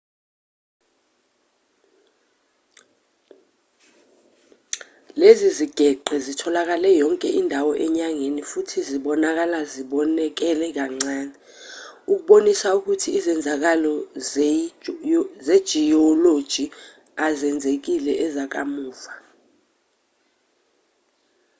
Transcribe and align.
lezi 5.19 5.49
zigeqe 5.57 6.15
zitholakale 6.25 6.89
yonke 7.01 7.29
indawo 7.41 7.71
enyangeni 7.85 8.41
futhi 8.51 8.77
zibonakala 8.89 9.59
zonakele 9.73 10.67
kancane 10.77 11.35
okubonisa 12.13 12.69
ukuthi 12.79 13.09
izenzakalo 13.17 13.93
zejiyoloji 15.47 16.65
ezizenzile 17.27 18.13
ezakamuva 18.25 19.13